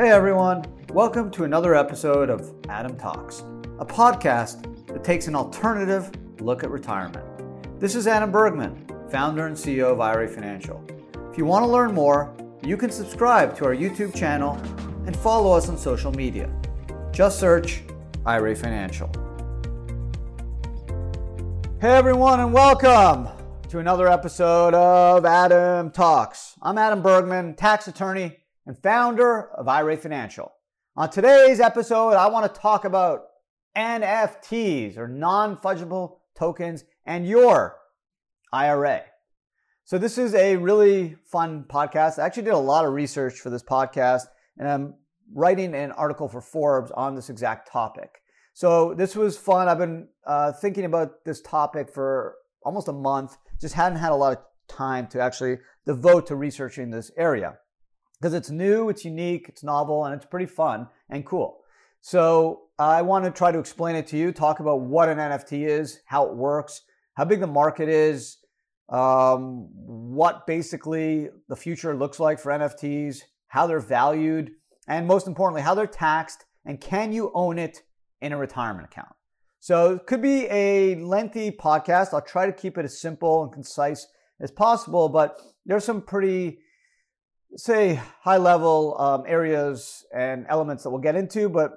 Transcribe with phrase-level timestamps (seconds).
[0.00, 3.40] Hey everyone, welcome to another episode of Adam Talks,
[3.80, 6.10] a podcast that takes an alternative
[6.40, 7.26] look at retirement.
[7.78, 10.82] This is Adam Bergman, founder and CEO of IRA Financial.
[11.30, 14.54] If you want to learn more, you can subscribe to our YouTube channel
[15.04, 16.50] and follow us on social media.
[17.12, 17.82] Just search
[18.24, 19.10] IRA Financial.
[21.78, 23.28] Hey everyone, and welcome
[23.68, 26.56] to another episode of Adam Talks.
[26.62, 28.39] I'm Adam Bergman, tax attorney
[28.70, 30.52] and founder of IRA Financial.
[30.96, 33.24] On today's episode, I want to talk about
[33.76, 37.76] NFTs or non fungible tokens and your
[38.52, 39.02] IRA.
[39.82, 42.20] So, this is a really fun podcast.
[42.20, 44.94] I actually did a lot of research for this podcast, and I'm
[45.34, 48.22] writing an article for Forbes on this exact topic.
[48.52, 49.66] So, this was fun.
[49.66, 54.14] I've been uh, thinking about this topic for almost a month, just hadn't had a
[54.14, 57.56] lot of time to actually devote to researching this area
[58.20, 61.60] because it's new, it's unique, it's novel, and it's pretty fun and cool.
[62.02, 65.66] So I want to try to explain it to you, talk about what an NFT
[65.66, 66.82] is, how it works,
[67.14, 68.38] how big the market is,
[68.88, 74.52] um, what basically the future looks like for NFTs, how they're valued,
[74.86, 77.82] and most importantly, how they're taxed, and can you own it
[78.20, 79.14] in a retirement account?
[79.60, 82.14] So it could be a lengthy podcast.
[82.14, 84.06] I'll try to keep it as simple and concise
[84.40, 86.60] as possible, but there's some pretty
[87.56, 91.72] say high level um, areas and elements that we'll get into, but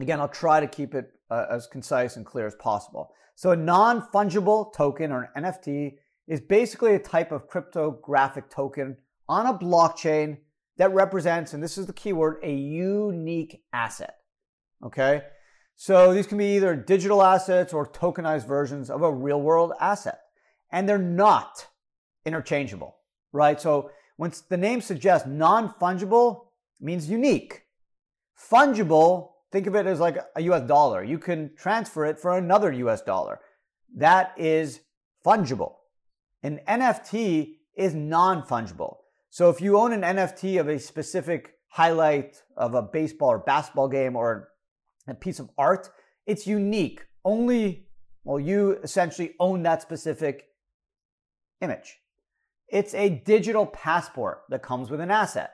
[0.00, 3.12] again, I'll try to keep it uh, as concise and clear as possible.
[3.34, 5.94] So, a non fungible token or an NFT
[6.26, 8.96] is basically a type of cryptographic token
[9.28, 10.38] on a blockchain
[10.76, 14.16] that represents, and this is the keyword, a unique asset.
[14.84, 15.22] Okay?
[15.76, 20.20] So, these can be either digital assets or tokenized versions of a real world asset,
[20.72, 21.66] and they're not
[22.24, 22.96] interchangeable,
[23.32, 23.60] right?
[23.60, 26.46] So, when the name suggests non fungible,
[26.80, 27.62] means unique.
[28.36, 31.04] Fungible, think of it as like a US dollar.
[31.04, 33.40] You can transfer it for another US dollar.
[33.96, 34.80] That is
[35.24, 35.76] fungible.
[36.42, 38.96] An NFT is non fungible.
[39.30, 43.88] So if you own an NFT of a specific highlight of a baseball or basketball
[43.88, 44.48] game or
[45.06, 45.90] a piece of art,
[46.26, 47.04] it's unique.
[47.24, 47.86] Only,
[48.24, 50.48] well, you essentially own that specific
[51.60, 51.98] image.
[52.68, 55.52] It's a digital passport that comes with an asset.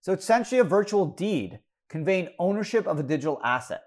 [0.00, 3.82] So it's essentially a virtual deed conveying ownership of a digital asset.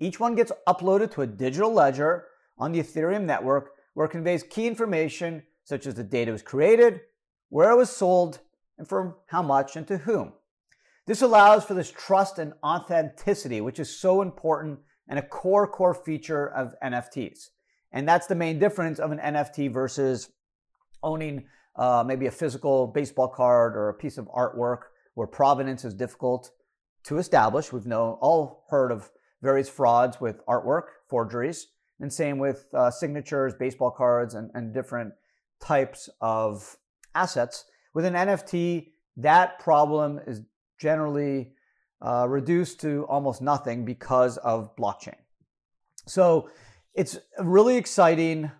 [0.00, 2.26] Each one gets uploaded to a digital ledger
[2.58, 7.00] on the Ethereum network where it conveys key information such as the data was created,
[7.48, 8.40] where it was sold,
[8.78, 10.32] and for how much and to whom.
[11.06, 15.94] This allows for this trust and authenticity, which is so important and a core, core
[15.94, 17.50] feature of NFTs.
[17.92, 20.30] And that's the main difference of an NFT versus
[21.02, 24.78] owning uh, maybe a physical baseball card or a piece of artwork
[25.14, 26.50] where provenance is difficult
[27.04, 27.72] to establish.
[27.72, 29.10] We've known, all heard of
[29.42, 31.68] various frauds with artwork, forgeries,
[32.00, 35.12] and same with uh, signatures, baseball cards, and, and different
[35.60, 36.76] types of
[37.14, 37.64] assets.
[37.94, 38.88] With an NFT,
[39.18, 40.42] that problem is
[40.78, 41.52] generally
[42.04, 45.16] uh, reduced to almost nothing because of blockchain.
[46.06, 46.50] So
[46.94, 48.50] it's really exciting,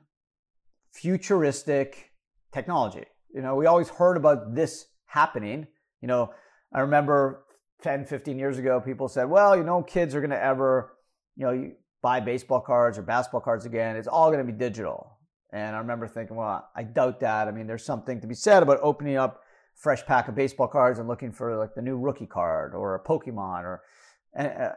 [0.93, 2.13] futuristic
[2.53, 3.05] technology.
[3.35, 5.67] You know, we always heard about this happening.
[6.01, 6.33] You know,
[6.73, 7.45] I remember
[7.83, 10.95] 10, 15 years ago, people said, well, you know, kids are going to ever,
[11.37, 11.71] you know,
[12.03, 13.97] buy baseball cards or basketball cards again.
[13.97, 15.19] It's all going to be digital.
[15.53, 17.49] And I remember thinking, well, I doubt that.
[17.49, 19.43] I mean, there's something to be said about opening up
[19.75, 23.03] fresh pack of baseball cards and looking for like the new rookie card or a
[23.03, 23.83] Pokemon or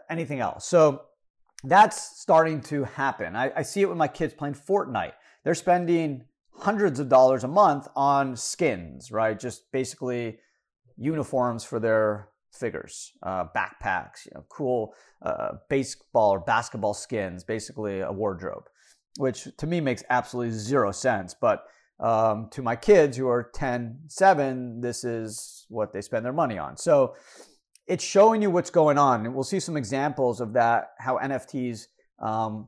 [0.10, 0.66] anything else.
[0.66, 1.04] So
[1.64, 3.36] that's starting to happen.
[3.36, 5.14] I, I see it with my kids playing Fortnite.
[5.44, 6.26] They're spending
[6.60, 9.40] hundreds of dollars a month on skins, right?
[9.40, 10.40] Just basically
[10.98, 18.02] uniforms for their figures, uh, backpacks, you know, cool uh, baseball or basketball skins, basically
[18.02, 18.64] a wardrobe,
[19.18, 21.34] which to me makes absolutely zero sense.
[21.40, 21.64] But
[22.00, 26.58] um, to my kids who are 10, 7, this is what they spend their money
[26.58, 26.78] on.
[26.78, 27.16] So
[27.88, 29.26] it's showing you what's going on.
[29.26, 31.88] And we'll see some examples of that, how NFTs
[32.20, 32.68] um,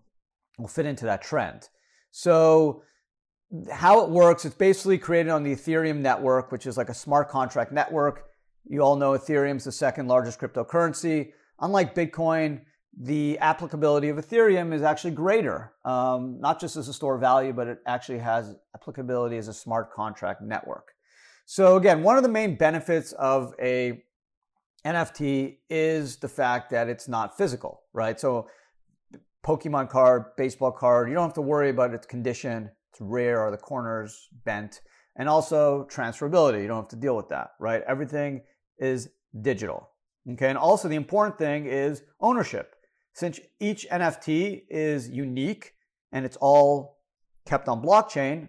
[0.57, 1.69] will fit into that trend.
[2.11, 2.83] So
[3.71, 7.29] how it works, it's basically created on the Ethereum network, which is like a smart
[7.29, 8.27] contract network.
[8.65, 11.33] You all know Ethereum is the second largest cryptocurrency.
[11.59, 12.61] Unlike Bitcoin,
[12.99, 17.53] the applicability of Ethereum is actually greater, um, not just as a store of value,
[17.53, 20.93] but it actually has applicability as a smart contract network.
[21.45, 24.03] So again, one of the main benefits of a
[24.85, 28.19] NFT is the fact that it's not physical, right?
[28.19, 28.47] So
[29.45, 32.71] Pokemon card, baseball card, you don't have to worry about its condition
[33.01, 34.81] rare or the corners bent.
[35.17, 36.61] And also transferability.
[36.61, 37.83] You don't have to deal with that, right?
[37.85, 38.41] Everything
[38.77, 39.09] is
[39.41, 39.89] digital.
[40.29, 42.75] Okay, and also the important thing is ownership.
[43.13, 45.73] Since each NFT is unique
[46.11, 46.99] and it's all
[47.45, 48.47] kept on blockchain,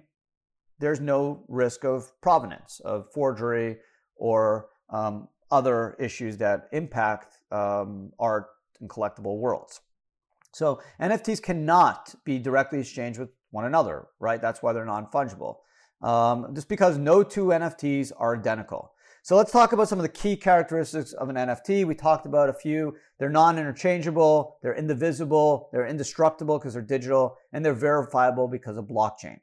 [0.78, 3.78] there's no risk of provenance, of forgery,
[4.16, 8.46] or um, other issues that impact um, art
[8.80, 9.80] and collectible worlds.
[10.52, 14.42] So NFTs cannot be directly exchanged with one another, right?
[14.42, 15.58] That's why they're non fungible.
[16.02, 18.92] Um, just because no two NFTs are identical.
[19.24, 21.84] So let's talk about some of the key characteristics of an NFT.
[21.84, 22.96] We talked about a few.
[23.20, 29.38] They're non-interchangeable, they're indivisible, they're indestructible because they're digital, and they're verifiable because of blockchain.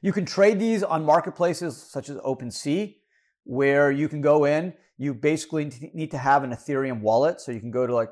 [0.00, 2.96] You can trade these on marketplaces such as OpenSea,
[3.44, 4.74] where you can go in.
[4.98, 7.40] You basically need to have an Ethereum wallet.
[7.40, 8.10] So you can go to like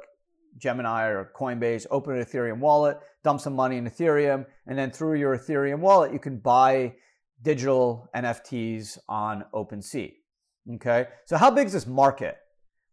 [0.58, 5.19] Gemini or Coinbase, open an Ethereum wallet, dump some money in Ethereum, and then through
[5.19, 6.94] your Ethereum wallet, you can buy
[7.43, 10.14] digital NFTs on OpenSea.
[10.75, 11.06] Okay.
[11.26, 12.37] So how big is this market?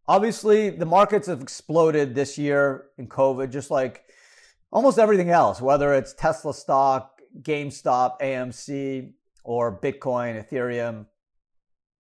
[0.08, 4.06] Obviously, the markets have exploded this year in COVID, just like
[4.72, 9.12] almost everything else, whether it's Tesla stock, GameStop, AMC,
[9.44, 11.06] or Bitcoin, Ethereum.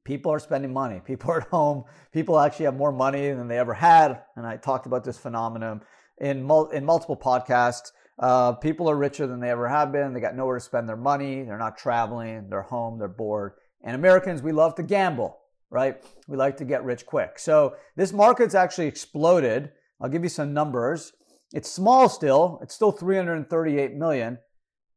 [0.07, 1.01] People are spending money.
[1.05, 1.83] People are at home.
[2.13, 4.21] People actually have more money than they ever had.
[4.37, 5.81] And I talked about this phenomenon
[6.19, 7.91] in, mul- in multiple podcasts.
[8.17, 10.13] Uh, people are richer than they ever have been.
[10.13, 11.43] They got nowhere to spend their money.
[11.43, 12.47] They're not traveling.
[12.49, 12.97] They're home.
[12.97, 13.53] They're bored.
[13.83, 15.37] And Americans, we love to gamble
[15.69, 15.97] right?
[16.27, 17.39] We like to get rich quick.
[17.39, 19.71] So this market's actually exploded.
[20.01, 21.13] I'll give you some numbers.
[21.53, 22.59] It's small still.
[22.61, 24.37] It's still 338 million,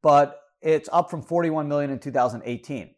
[0.03, 2.95] but it's up from 41 million in 2018.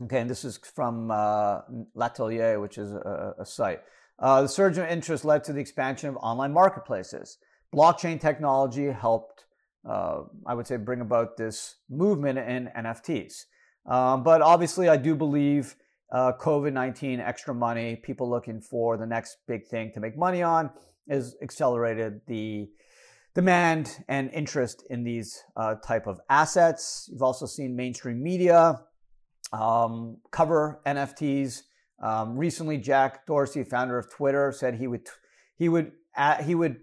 [0.00, 1.60] Okay, and this is from uh,
[1.94, 3.80] L'Atelier, which is a, a site.
[4.20, 7.38] Uh, the surge of interest led to the expansion of online marketplaces.
[7.74, 9.44] Blockchain technology helped,
[9.88, 13.44] uh, I would say, bring about this movement in NFTs.
[13.86, 15.74] Um, but obviously, I do believe
[16.12, 20.42] uh, COVID 19 extra money, people looking for the next big thing to make money
[20.42, 20.70] on,
[21.10, 22.68] has accelerated the
[23.34, 27.08] demand and interest in these uh, type of assets.
[27.10, 28.80] You've also seen mainstream media
[29.52, 31.62] um, cover NFTs.
[32.02, 35.08] Um, recently, Jack Dorsey, founder of Twitter, said he would
[35.56, 36.80] he would uh, he would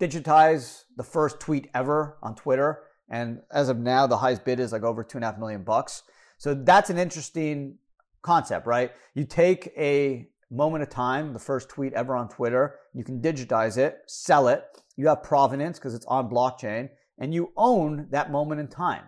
[0.00, 4.72] digitize the first tweet ever on Twitter, and as of now, the highest bid is
[4.72, 6.02] like over two and a half million bucks.
[6.36, 7.78] So that's an interesting
[8.22, 8.92] concept, right?
[9.14, 13.76] You take a moment of time, the first tweet ever on Twitter, you can digitize
[13.76, 14.64] it, sell it.
[14.96, 19.04] You have provenance because it's on blockchain, and you own that moment in time.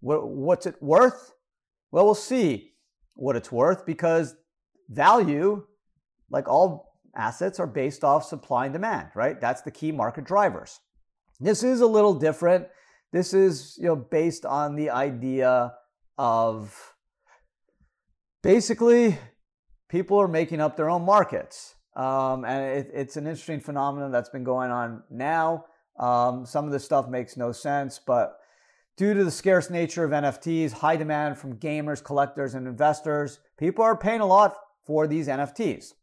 [0.00, 1.34] What's it worth?
[1.90, 2.72] Well, we'll see
[3.14, 4.36] what it's worth because
[4.88, 5.66] value,
[6.30, 9.40] like all assets, are based off supply and demand, right?
[9.40, 10.80] That's the key market drivers.
[11.40, 12.66] This is a little different.
[13.12, 15.72] This is, you know, based on the idea
[16.18, 16.94] of
[18.42, 19.18] basically,
[19.88, 21.74] people are making up their own markets.
[21.96, 25.64] Um, and it, it's an interesting phenomenon that's been going on now.
[25.98, 28.37] Um, some of this stuff makes no sense, but
[28.98, 33.84] due to the scarce nature of NFTs, high demand from gamers, collectors, and investors, people
[33.84, 35.94] are paying a lot for these NFTs.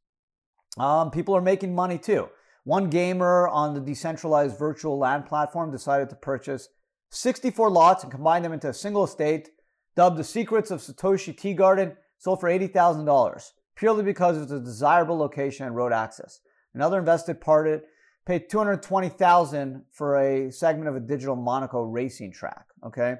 [0.78, 2.30] Um, people are making money too.
[2.64, 6.70] One gamer on the decentralized virtual land platform decided to purchase
[7.12, 9.50] 64 lots and combine them into a single estate,
[9.96, 15.18] dubbed the Secrets of Satoshi Tea Garden, sold for $80,000 purely because it's a desirable
[15.18, 16.40] location and road access.
[16.74, 17.82] Another invested party
[18.26, 23.16] paid 220,000 for a segment of a digital Monaco racing track, okay?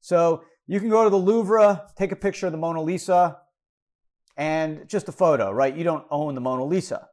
[0.00, 3.38] So you can go to the Louvre, take a picture of the Mona Lisa
[4.36, 5.76] and just a photo, right?
[5.76, 7.08] You don't own the Mona Lisa.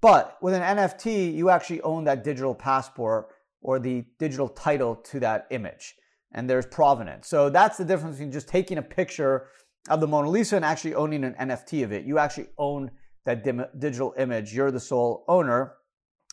[0.00, 3.28] But with an NFT, you actually own that digital passport
[3.60, 5.94] or the digital title to that image.
[6.32, 7.28] And there's provenance.
[7.28, 9.48] So that's the difference between just taking a picture
[9.90, 12.04] of the Mona Lisa and actually owning an NFT of it.
[12.04, 12.90] You actually own
[13.26, 13.44] that
[13.78, 14.54] digital image.
[14.54, 15.74] You're the sole owner,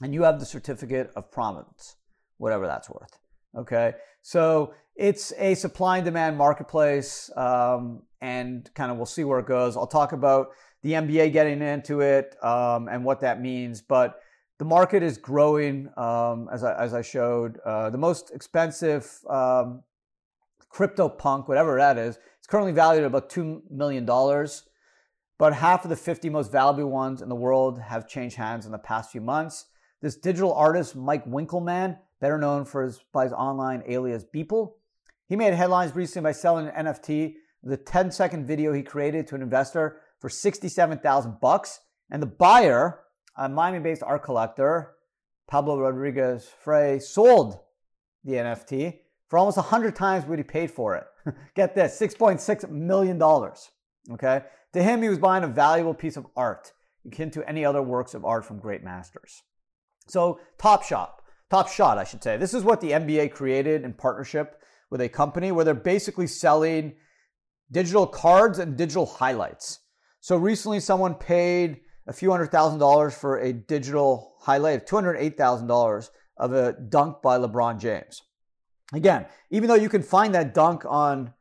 [0.01, 1.95] and you have the certificate of provenance,
[2.37, 3.17] whatever that's worth.
[3.57, 9.39] Okay, so it's a supply and demand marketplace, um, and kind of we'll see where
[9.39, 9.77] it goes.
[9.77, 10.49] I'll talk about
[10.83, 14.19] the NBA getting into it um, and what that means, but
[14.59, 17.59] the market is growing um, as, I, as I showed.
[17.59, 19.83] Uh, the most expensive um,
[20.69, 24.05] crypto punk, whatever that is, it's currently valued at about $2 million.
[25.37, 28.71] But half of the 50 most valuable ones in the world have changed hands in
[28.71, 29.65] the past few months.
[30.01, 34.73] This digital artist, Mike Winkelmann, better known for his, by his online alias Beeple,
[35.27, 39.35] he made headlines recently by selling an NFT, the 10 second video he created to
[39.35, 41.81] an investor for 67,000 bucks.
[42.09, 43.01] And the buyer,
[43.35, 44.93] a Miami based art collector,
[45.47, 47.59] Pablo Rodriguez Frey, sold
[48.23, 51.05] the NFT for almost 100 times what he paid for it.
[51.55, 53.21] Get this $6.6 million.
[54.11, 54.43] Okay.
[54.73, 56.71] To him, he was buying a valuable piece of art.
[57.05, 59.43] akin to any other works of art from great masters.
[60.07, 62.37] So, Top Shop, Top Shot, I should say.
[62.37, 66.93] This is what the NBA created in partnership with a company where they're basically selling
[67.71, 69.79] digital cards and digital highlights.
[70.19, 76.09] So recently, someone paid a few hundred thousand dollars for a digital highlight of $208,000
[76.37, 78.21] of a dunk by LeBron James.
[78.93, 81.33] Again, even though you can find that dunk on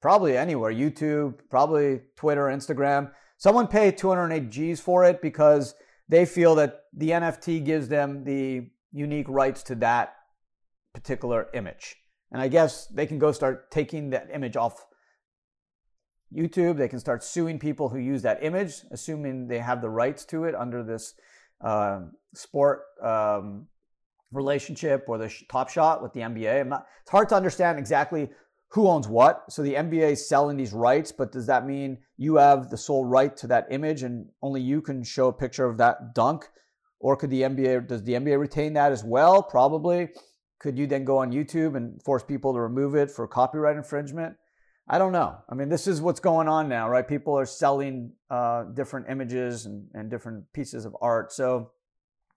[0.00, 5.74] probably anywhere, YouTube, probably Twitter, Instagram, someone paid 208 G's for it because
[6.10, 10.16] they feel that the NFT gives them the unique rights to that
[10.92, 11.94] particular image.
[12.32, 14.86] And I guess they can go start taking that image off
[16.36, 16.78] YouTube.
[16.78, 20.44] They can start suing people who use that image, assuming they have the rights to
[20.44, 21.14] it under this
[21.60, 22.00] uh,
[22.34, 23.68] sport um,
[24.32, 26.66] relationship or the top shot with the NBA.
[26.66, 28.30] Not, it's hard to understand exactly
[28.70, 29.44] who owns what.
[29.50, 33.04] So the NBA is selling these rights, but does that mean you have the sole
[33.04, 36.48] right to that image and only you can show a picture of that dunk?
[37.00, 39.42] Or could the NBA, does the NBA retain that as well?
[39.42, 40.10] Probably.
[40.60, 44.36] Could you then go on YouTube and force people to remove it for copyright infringement?
[44.88, 45.36] I don't know.
[45.48, 47.06] I mean, this is what's going on now, right?
[47.06, 51.32] People are selling uh, different images and, and different pieces of art.
[51.32, 51.70] So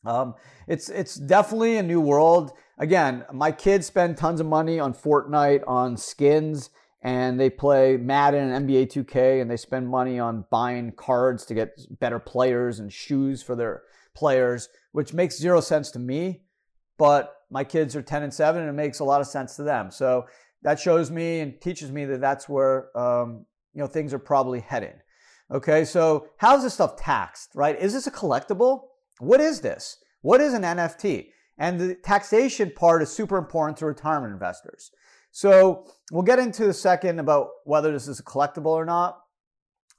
[0.05, 0.35] um,
[0.67, 2.53] it's it's definitely a new world.
[2.77, 6.69] Again, my kids spend tons of money on Fortnite, on skins,
[7.01, 11.53] and they play Madden and NBA 2K, and they spend money on buying cards to
[11.53, 13.83] get better players and shoes for their
[14.15, 16.43] players, which makes zero sense to me.
[16.97, 19.63] But my kids are 10 and 7, and it makes a lot of sense to
[19.63, 19.91] them.
[19.91, 20.25] So
[20.63, 24.59] that shows me and teaches me that that's where um, you know things are probably
[24.59, 24.95] headed.
[25.51, 27.77] Okay, so how's this stuff taxed, right?
[27.79, 28.85] Is this a collectible?
[29.19, 29.97] What is this?
[30.21, 31.27] What is an NFT?
[31.57, 34.91] And the taxation part is super important to retirement investors.
[35.31, 39.19] So we'll get into a second about whether this is a collectible or not.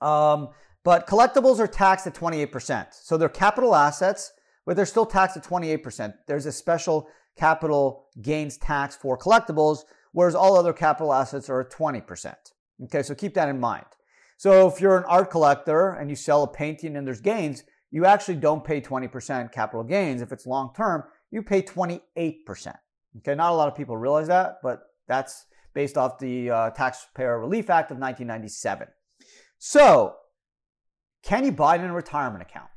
[0.00, 0.50] Um,
[0.84, 2.88] but collectibles are taxed at 28%.
[2.92, 4.32] So they're capital assets,
[4.66, 6.14] but they're still taxed at 28%.
[6.26, 9.80] There's a special capital gains tax for collectibles,
[10.12, 12.34] whereas all other capital assets are at 20%.
[12.84, 13.86] Okay, so keep that in mind.
[14.36, 18.04] So if you're an art collector and you sell a painting and there's gains, you
[18.04, 20.20] actually don't pay 20% capital gains.
[20.20, 22.02] If it's long term, you pay 28%.
[23.18, 27.38] Okay, not a lot of people realize that, but that's based off the uh, Taxpayer
[27.38, 28.88] Relief Act of 1997.
[29.60, 30.16] So,
[31.22, 32.68] can you buy it in a retirement account?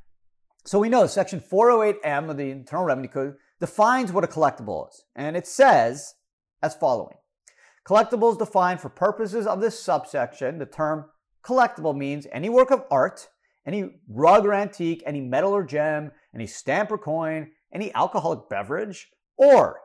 [0.65, 5.03] So we know Section 408M of the Internal Revenue Code defines what a collectible is,
[5.15, 6.13] and it says
[6.61, 7.17] as following.
[7.87, 11.05] Collectibles defined for purposes of this subsection, the term
[11.43, 13.29] collectible means any work of art,
[13.67, 19.09] any rug or antique, any metal or gem, any stamp or coin, any alcoholic beverage,
[19.37, 19.81] or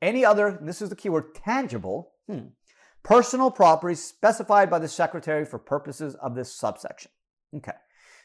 [0.00, 2.46] any other, this is the keyword, tangible, hmm,
[3.02, 7.10] personal property specified by the secretary for purposes of this subsection.
[7.56, 7.72] Okay,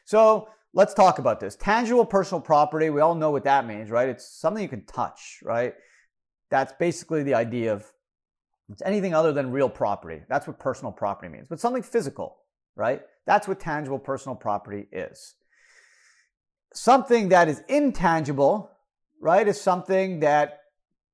[0.05, 1.55] so let's talk about this.
[1.55, 4.07] Tangible personal property, we all know what that means, right?
[4.07, 5.73] It's something you can touch, right?
[6.51, 7.91] That's basically the idea of
[8.69, 10.21] it's anything other than real property.
[10.29, 12.37] That's what personal property means, but something physical,
[12.75, 13.01] right?
[13.27, 15.35] That's what tangible personal property is.
[16.73, 18.71] Something that is intangible,
[19.21, 20.61] right, is something that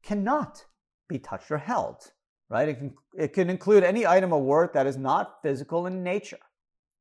[0.03, 0.63] cannot
[1.09, 2.11] be touched or held,
[2.49, 2.69] right?
[2.69, 6.37] It can, it can include any item of worth that is not physical in nature,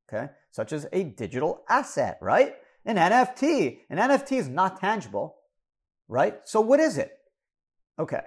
[0.09, 2.55] okay, such as a digital asset, right?
[2.85, 3.79] An NFT.
[3.91, 5.35] An NFT is not tangible,
[6.07, 6.39] right?
[6.43, 7.11] So what is it?
[7.99, 8.21] Okay,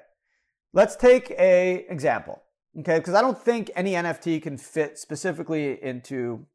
[0.72, 2.42] let's take a example,
[2.78, 6.46] okay, because I don't think any NFT can fit specifically into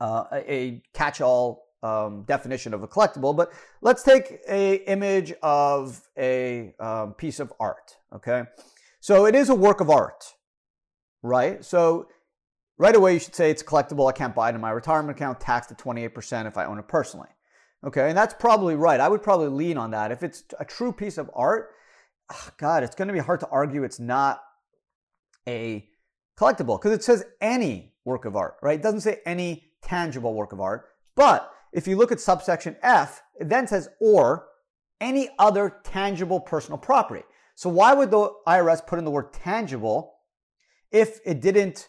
[0.00, 6.74] uh, a catch-all um, definition of a collectible, but let's take a image of a
[6.80, 7.96] um, piece of art.
[8.14, 8.44] Okay,
[9.00, 10.24] so it is a work of art,
[11.22, 11.64] right?
[11.64, 12.08] So
[12.78, 14.08] right away you should say it's collectible.
[14.08, 15.40] I can't buy it in my retirement account.
[15.40, 17.28] Taxed at 28% if I own it personally.
[17.86, 18.98] Okay, and that's probably right.
[18.98, 20.10] I would probably lean on that.
[20.10, 21.70] If it's a true piece of art,
[22.32, 24.42] oh God, it's going to be hard to argue it's not
[25.48, 25.88] a
[26.38, 28.78] collectible because it says any work of art, right?
[28.78, 30.86] It doesn't say any tangible work of art.
[31.14, 34.46] But if you look at subsection F, it then says or
[35.00, 37.22] any other tangible personal property.
[37.54, 40.14] So why would the IRS put in the word tangible
[40.90, 41.88] if it didn't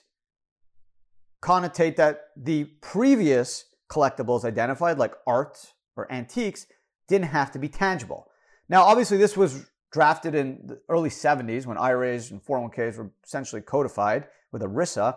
[1.42, 6.68] connotate that the previous collectibles identified, like art or antiques,
[7.08, 8.28] didn't have to be tangible?
[8.70, 13.62] Now, obviously, this was drafted in the early 70s when IRAs and 401ks were essentially
[13.62, 15.16] codified with ERISA.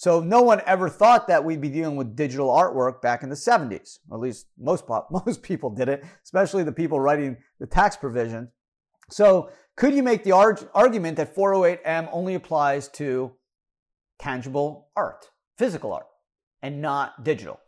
[0.00, 3.34] So no one ever thought that we'd be dealing with digital artwork back in the
[3.34, 3.98] 70s.
[4.10, 8.48] At least most most people did it, especially the people writing the tax provision.
[9.10, 13.32] So could you make the argument that 408M only applies to
[14.18, 15.28] tangible art,
[15.58, 16.06] physical art,
[16.62, 17.60] and not digital?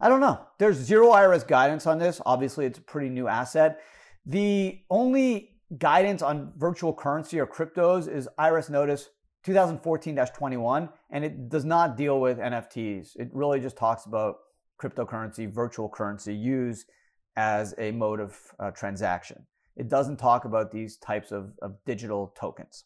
[0.00, 0.40] I don't know.
[0.58, 2.18] There's zero IRS guidance on this.
[2.24, 3.82] Obviously, it's a pretty new asset.
[4.24, 9.10] The only guidance on virtual currency or cryptos is IRS Notice
[9.46, 13.16] 2014-21, and it does not deal with NFTs.
[13.16, 14.36] It really just talks about
[14.80, 16.86] cryptocurrency, virtual currency used
[17.36, 19.46] as a mode of uh, transaction.
[19.76, 22.84] It doesn't talk about these types of, of digital tokens.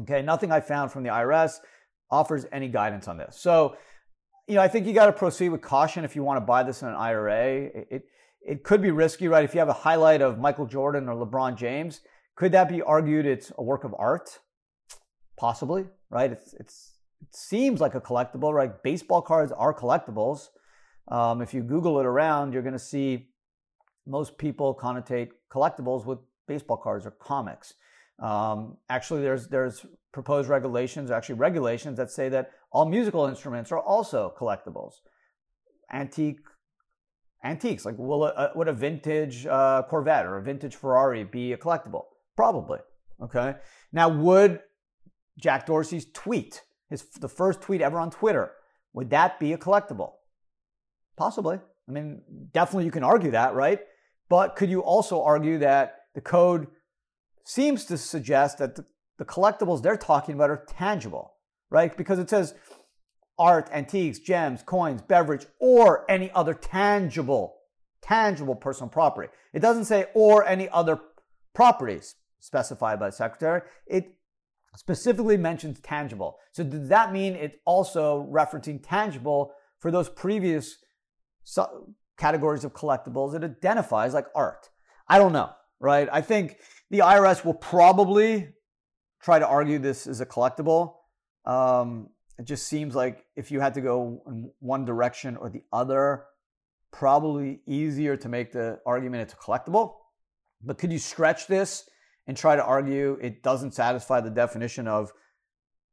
[0.00, 1.58] Okay, nothing I found from the IRS
[2.10, 3.36] offers any guidance on this.
[3.38, 3.76] So,
[4.46, 6.62] you know, I think you got to proceed with caution if you want to buy
[6.62, 7.70] this in an IRA.
[7.90, 8.04] It,
[8.46, 9.44] it could be risky, right?
[9.44, 12.00] If you have a highlight of Michael Jordan or LeBron James,
[12.36, 14.38] could that be argued it's a work of art?
[15.36, 16.32] Possibly, right?
[16.32, 18.82] It's, it's, it seems like a collectible, right?
[18.82, 20.48] Baseball cards are collectibles.
[21.08, 23.28] Um, if you Google it around, you're going to see
[24.06, 27.74] most people connotate collectibles with baseball cards or comics.
[28.22, 33.80] Um, actually, there's there's proposed regulations, actually regulations that say that all musical instruments are
[33.80, 34.94] also collectibles.
[35.92, 36.40] Antique
[37.44, 41.56] antiques, like will a, would a vintage uh, Corvette or a vintage Ferrari be a
[41.56, 42.04] collectible?
[42.36, 42.78] Probably.
[43.22, 43.54] Okay.
[43.92, 44.60] Now, would
[45.38, 48.52] Jack Dorsey's tweet, his the first tweet ever on Twitter,
[48.92, 50.12] would that be a collectible?
[51.16, 51.58] Possibly.
[51.88, 53.80] I mean, definitely you can argue that, right?
[54.28, 56.66] But could you also argue that the code
[57.44, 58.84] seems to suggest that the,
[59.18, 61.34] the collectibles they're talking about are tangible,
[61.70, 61.96] right?
[61.96, 62.54] Because it says
[63.38, 67.56] art, antiques, gems, coins, beverage, or any other tangible,
[68.02, 69.28] tangible personal property.
[69.52, 70.98] It doesn't say or any other
[71.54, 73.62] properties specified by the secretary.
[73.86, 74.15] It
[74.76, 76.38] specifically mentions tangible.
[76.52, 80.76] So does that mean it's also referencing tangible for those previous
[82.18, 84.70] categories of collectibles it identifies like art?
[85.08, 86.08] I don't know, right?
[86.12, 86.58] I think
[86.90, 88.48] the IRS will probably
[89.22, 90.94] try to argue this is a collectible.
[91.44, 95.62] Um, it just seems like if you had to go in one direction or the
[95.72, 96.24] other,
[96.92, 99.94] probably easier to make the argument it's a collectible.
[100.62, 101.88] But could you stretch this
[102.26, 105.12] and try to argue it doesn't satisfy the definition of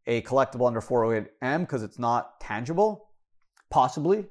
[0.06, 3.10] a collectible under 408M because it's not tangible?
[3.70, 4.26] Possibly.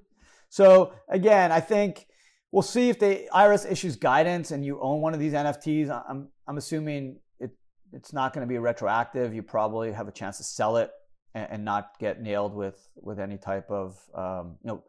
[0.49, 2.07] So again, I think
[2.51, 5.89] we'll see if the IRS issues guidance and you own one of these NFTs.
[6.09, 7.51] I'm I'm assuming it
[7.93, 9.35] it's not going to be retroactive.
[9.35, 10.91] You probably have a chance to sell it
[11.35, 14.85] and, and not get nailed with with any type of um, you know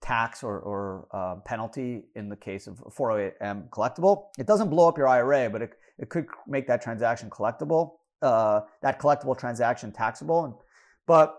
[0.00, 4.26] tax or, or uh, penalty in the case of 408M collectible.
[4.38, 8.60] It doesn't blow up your IRA, but it, it could make that transaction collectible, uh,
[8.82, 10.62] that collectible transaction taxable.
[11.06, 11.36] But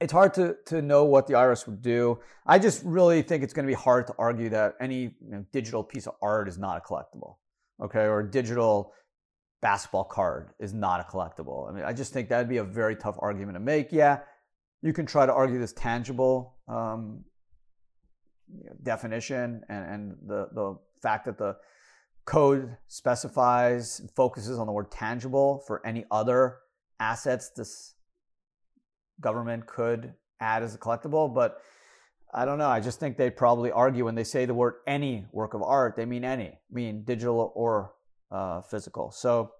[0.00, 2.18] it's hard to, to know what the IRS would do.
[2.46, 5.44] I just really think it's going to be hard to argue that any you know,
[5.52, 7.36] digital piece of art is not a collectible,
[7.82, 8.92] okay, or digital
[9.62, 11.70] basketball card is not a collectible.
[11.70, 13.92] I mean, I just think that'd be a very tough argument to make.
[13.92, 14.18] Yeah,
[14.82, 17.24] you can try to argue this tangible um,
[18.84, 21.56] definition and, and the, the fact that the
[22.24, 26.58] code specifies focuses on the word tangible for any other
[27.00, 27.94] assets this
[29.20, 31.58] government could add as a collectible, but
[32.32, 32.68] I don't know.
[32.68, 35.94] I just think they probably argue when they say the word any work of art,
[35.96, 37.92] they mean any, mean digital or
[38.32, 39.12] uh, physical.
[39.12, 39.52] So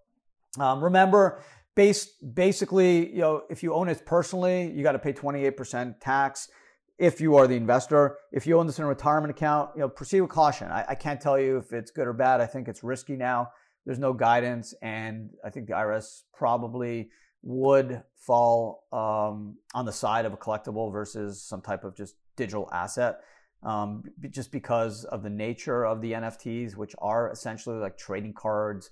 [0.58, 1.40] um, remember,
[1.76, 6.48] base, basically, you know, if you own it personally, you got to pay 28% tax
[6.98, 8.18] if you are the investor.
[8.32, 10.70] If you own this in a retirement account, you know, proceed with caution.
[10.70, 12.40] I, I can't tell you if it's good or bad.
[12.40, 13.50] I think it's risky now.
[13.84, 17.10] There's no guidance, and I think the IRS probably
[17.42, 22.68] would fall um, on the side of a collectible versus some type of just digital
[22.72, 23.20] asset.
[23.62, 28.90] Um, just because of the nature of the NFTs, which are essentially like trading cards,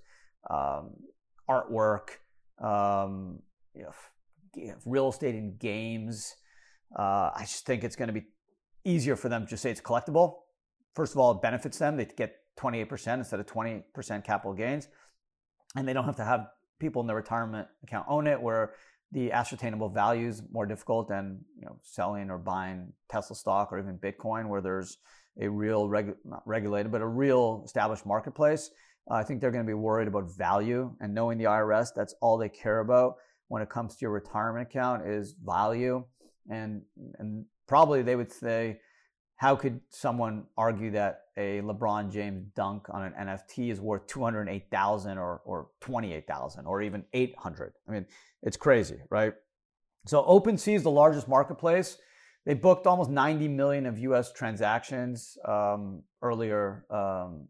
[0.51, 0.93] um,
[1.49, 2.09] artwork,
[2.59, 3.41] um,
[3.75, 6.35] you know, real estate and games.
[6.97, 8.27] Uh, I just think it's going to be
[8.85, 10.41] easier for them to just say it's collectible.
[10.95, 11.97] First of all, it benefits them.
[11.97, 14.89] They get 28% instead of 20% capital gains.
[15.77, 18.75] And they don't have to have people in their retirement account own it, where
[19.13, 23.79] the ascertainable value is more difficult than you know selling or buying Tesla stock or
[23.79, 24.99] even Bitcoin, where there's
[25.41, 28.71] a real regu- not regulated but a real established marketplace.
[29.11, 31.89] Uh, I think they're going to be worried about value and knowing the IRS.
[31.95, 33.17] That's all they care about
[33.49, 36.05] when it comes to your retirement account is value,
[36.51, 36.83] and
[37.19, 38.79] and probably they would say
[39.43, 45.19] how could someone argue that a LeBron James dunk on an NFT is worth 208,000
[45.19, 47.73] or, or 28,000 or even 800?
[47.89, 48.07] I mean,
[48.45, 49.33] it's crazy, right?
[50.07, 51.99] So OpenSea is the largest marketplace.
[52.47, 57.49] They booked almost 90 million of US transactions um, earlier um,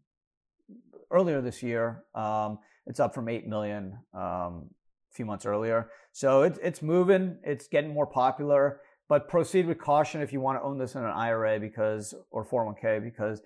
[1.11, 2.05] earlier this year.
[2.15, 4.69] Um, it's up from 8 million um,
[5.13, 5.89] few months earlier.
[6.11, 7.37] So it, it's moving.
[7.43, 8.81] It's getting more popular.
[9.09, 12.45] but proceed with caution if you want to own this in an IRA because or
[12.45, 13.41] 401k because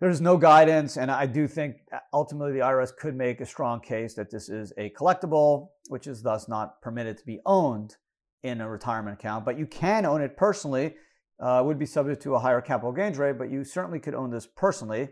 [0.00, 1.76] there's no guidance, and I do think
[2.12, 6.22] ultimately the IRS could make a strong case that this is a collectible, which is
[6.22, 7.96] thus not permitted to be owned
[8.42, 9.46] in a retirement account.
[9.46, 10.94] But you can own it personally.
[11.38, 14.30] Uh, would be subject to a higher capital gains rate, but you certainly could own
[14.30, 15.08] this personally.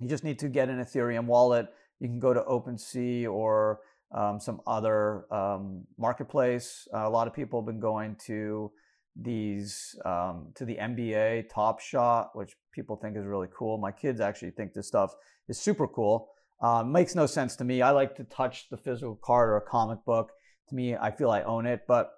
[0.00, 1.66] You just need to get an Ethereum wallet.
[1.98, 3.80] You can go to OpenSea or
[4.12, 6.88] um, some other um, marketplace.
[6.92, 8.70] Uh, a lot of people have been going to
[9.16, 13.78] these um, to the NBA Top Shot, which people think is really cool.
[13.78, 15.14] My kids actually think this stuff
[15.48, 16.30] is super cool.
[16.62, 17.82] Uh, makes no sense to me.
[17.82, 20.30] I like to touch the physical card or a comic book.
[20.68, 22.12] To me, I feel I own it, but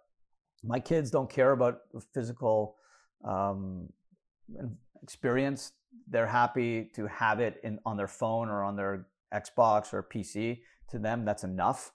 [0.65, 2.77] my kids don't care about the physical
[3.25, 3.89] um,
[5.03, 5.73] experience.
[6.09, 10.61] They're happy to have it in on their phone or on their Xbox or PC.
[10.91, 11.93] To them, that's enough,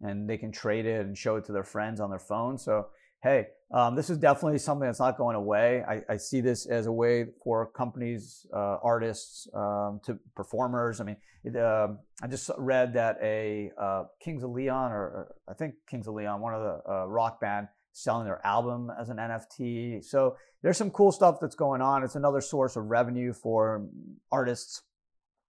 [0.00, 2.58] and they can trade it and show it to their friends on their phone.
[2.58, 2.86] So
[3.22, 5.82] hey, um, this is definitely something that's not going away.
[5.88, 11.00] I, I see this as a way for companies, uh, artists, um, to performers.
[11.00, 11.88] I mean, it, uh,
[12.20, 16.14] I just read that a uh, Kings of Leon, or, or, I think Kings of
[16.14, 20.04] Leon, one of the uh, rock band, selling their album as an NFT.
[20.04, 22.02] So there's some cool stuff that's going on.
[22.02, 23.86] It's another source of revenue for
[24.30, 24.82] artists,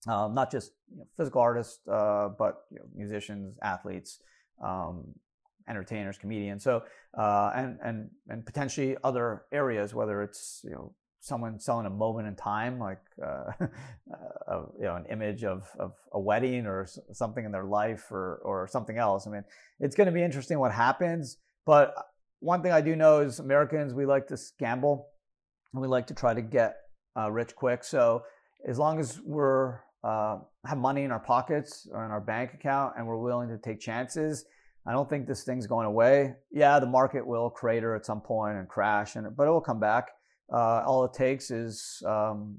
[0.08, 4.20] um, not just you know, physical artists, uh, but you know, musicians, athletes.
[4.64, 5.16] Um,
[5.70, 6.64] entertainers, comedians.
[6.64, 6.84] So
[7.18, 12.28] uh, and and and potentially other areas, whether it's you know someone selling a moment
[12.28, 13.52] in time, like uh,
[14.48, 18.42] a, you know an image of of a wedding or something in their life or
[18.44, 19.28] or something else.
[19.28, 19.44] I mean,
[19.80, 21.38] it's going to be interesting what happens.
[21.66, 21.94] But
[22.40, 25.08] one thing I do know is Americans we like to gamble
[25.72, 26.78] and we like to try to get
[27.18, 27.84] uh, rich quick.
[27.84, 28.24] So
[28.68, 32.94] as long as we're uh, have money in our pockets or in our bank account
[32.98, 34.46] and we're willing to take chances
[34.86, 36.36] I don't think this thing's going away.
[36.52, 39.80] Yeah, the market will crater at some point and crash, and but it will come
[39.80, 40.10] back.
[40.52, 42.58] Uh, all it takes is um,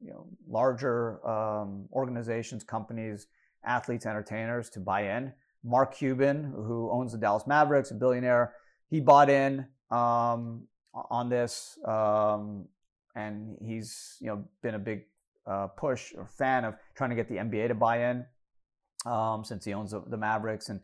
[0.00, 3.26] you know larger um, organizations, companies,
[3.64, 5.32] athletes, entertainers to buy in.
[5.62, 8.54] Mark Cuban, who owns the Dallas Mavericks, a billionaire,
[8.88, 10.62] he bought in um,
[11.10, 12.66] on this, um,
[13.14, 15.04] and he's you know been a big
[15.46, 18.24] uh, push or fan of trying to get the NBA to buy in
[19.06, 20.80] um, since he owns the, Mavericks and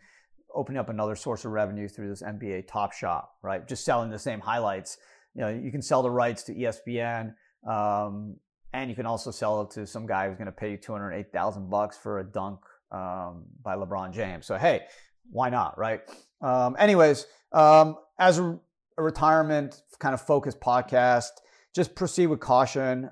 [0.55, 3.67] opening up another source of revenue through this NBA Top Shop, right?
[3.67, 4.99] Just selling the same highlights.
[5.35, 7.35] You know, you can sell the rights to ESPN,
[7.67, 8.37] um,
[8.73, 10.93] and you can also sell it to some guy who's going to pay you two
[10.93, 14.47] hundred eight thousand bucks for a dunk um, by LeBron James.
[14.47, 14.83] So hey,
[15.31, 16.03] why not, right?
[16.43, 18.59] Um, anyways, um, as a,
[18.99, 21.31] a, retirement kind of focused podcast,
[21.75, 23.11] just proceed with caution.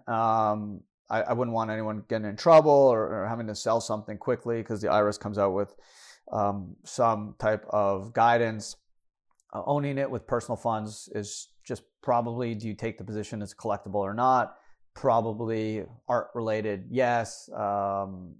[1.10, 4.58] I, I, wouldn't want anyone getting in trouble or, or having to sell something quickly
[4.58, 5.74] because the IRS comes out with
[6.32, 8.76] um, some type of guidance.
[9.52, 13.52] Uh, owning it with personal funds is just probably do you take the position as
[13.52, 14.56] collectible or not?
[14.94, 17.50] Probably art related, yes.
[17.52, 18.36] Um,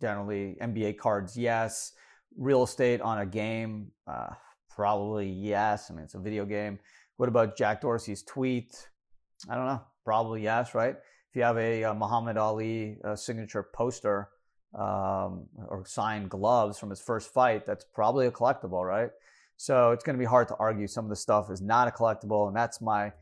[0.00, 1.92] generally, NBA cards, yes.
[2.36, 4.30] Real estate on a game, uh,
[4.68, 5.90] probably yes.
[5.90, 6.78] I mean, it's a video game.
[7.16, 8.88] What about Jack Dorsey's tweet?
[9.48, 9.82] I don't know.
[10.04, 10.96] Probably yes, right?
[11.30, 14.30] If you have a, a Muhammad Ali uh, signature poster,
[14.74, 19.10] um, or signed gloves from his first fight, that's probably a collectible, right?
[19.56, 21.90] So it's going to be hard to argue some of the stuff is not a
[21.90, 23.12] collectible, and that's my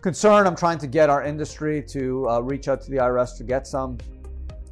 [0.00, 0.46] concern.
[0.46, 3.66] I'm trying to get our industry to uh, reach out to the IRS to get
[3.66, 3.98] some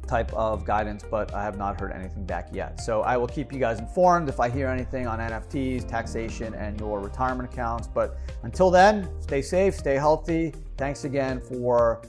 [0.07, 2.79] type of guidance, but I have not heard anything back yet.
[2.79, 6.79] So I will keep you guys informed if I hear anything on NFTs, taxation, and
[6.79, 7.87] your retirement accounts.
[7.87, 10.53] But until then, stay safe, stay healthy.
[10.77, 12.01] Thanks again for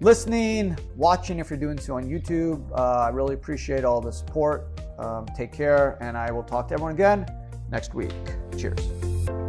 [0.00, 2.68] listening, watching if you're doing so on YouTube.
[2.72, 4.68] Uh, I really appreciate all the support.
[4.98, 7.26] Um, take care, and I will talk to everyone again
[7.70, 8.12] next week.
[8.56, 9.45] Cheers.